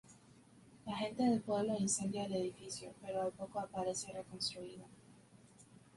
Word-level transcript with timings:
La 0.87 0.95
gente 0.97 1.21
del 1.21 1.41
pueblo 1.43 1.75
incendia 1.77 2.25
el 2.25 2.33
edificio, 2.33 2.91
pero 3.05 3.21
al 3.21 3.31
poco 3.33 3.59
aparece 3.59 4.11
reconstruido. 4.11 4.85